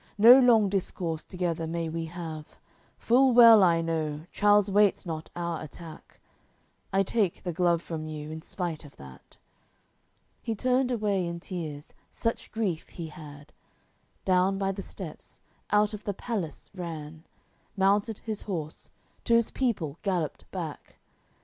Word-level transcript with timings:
No 0.17 0.39
long 0.39 0.67
discourse 0.67 1.23
together 1.23 1.67
may 1.67 1.87
we 1.87 2.05
have; 2.05 2.57
Full 2.97 3.33
well 3.33 3.61
I 3.61 3.81
know, 3.81 4.25
Charles 4.31 4.67
waits 4.71 5.05
not 5.05 5.29
our 5.35 5.61
attack, 5.61 6.19
I 6.91 7.03
take 7.03 7.43
the 7.43 7.53
glove 7.53 7.83
from 7.83 8.07
you, 8.07 8.31
in 8.31 8.41
spite 8.41 8.83
of 8.83 8.95
that." 8.95 9.37
He 10.41 10.55
turned 10.55 10.89
away 10.89 11.23
in 11.27 11.39
tears, 11.39 11.93
such 12.09 12.51
grief 12.51 12.89
he 12.89 13.09
had. 13.09 13.53
Down 14.25 14.57
by 14.57 14.71
the 14.71 14.81
steps, 14.81 15.39
out 15.69 15.93
of 15.93 16.03
the 16.03 16.15
palace 16.15 16.71
ran, 16.73 17.23
Mounted 17.77 18.17
his 18.23 18.41
horse, 18.41 18.89
to's 19.23 19.51
people 19.51 19.99
gallopped 20.01 20.49
back. 20.49 20.97